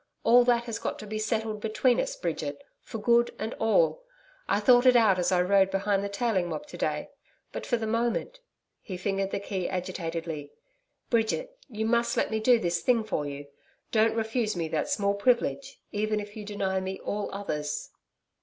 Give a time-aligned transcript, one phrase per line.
[0.23, 4.03] All that has got to be settled between us, Bridget for good and all.
[4.49, 7.11] I thought it out as I rode behind the tailing mob to day.
[7.51, 8.39] But for the moment,'
[8.81, 10.53] he fingered the key agitatedly,
[11.11, 13.45] 'Bridget, you MUST let me do this thing for you.
[13.91, 17.91] Don't refuse me that small privilege, even if you deny me all others.'